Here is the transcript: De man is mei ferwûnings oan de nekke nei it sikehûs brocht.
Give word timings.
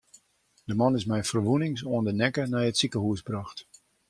De 0.69 0.75
man 0.79 0.93
is 0.99 1.07
mei 1.09 1.23
ferwûnings 1.29 1.81
oan 1.91 2.05
de 2.07 2.13
nekke 2.15 2.43
nei 2.47 2.65
it 2.69 2.77
sikehûs 2.79 3.21
brocht. 3.27 3.59